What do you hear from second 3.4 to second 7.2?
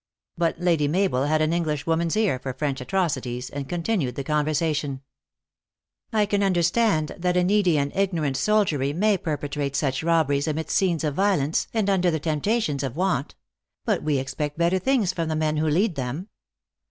and continued the conversation:" I can understand